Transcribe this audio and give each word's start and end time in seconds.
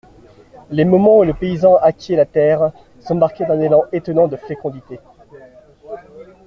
Les 0.71 0.83
moments 0.83 1.19
où 1.19 1.23
le 1.23 1.35
paysan 1.35 1.75
acquiert 1.77 2.17
la 2.17 2.25
terre, 2.25 2.71
sont 3.01 3.13
marqués 3.13 3.45
d'un 3.45 3.59
élan 3.61 3.83
étonnant 3.91 4.27
de 4.27 4.35
fécondité. 4.35 4.99